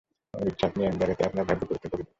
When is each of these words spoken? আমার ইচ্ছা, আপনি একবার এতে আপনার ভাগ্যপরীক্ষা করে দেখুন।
আমার 0.33 0.47
ইচ্ছা, 0.51 0.65
আপনি 0.69 0.81
একবার 0.89 1.07
এতে 1.13 1.23
আপনার 1.29 1.47
ভাগ্যপরীক্ষা 1.49 1.89
করে 1.91 1.99
দেখুন। 2.03 2.09